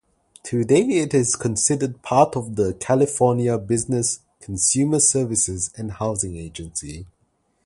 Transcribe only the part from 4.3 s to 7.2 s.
Consumer Services, and Housing Agency.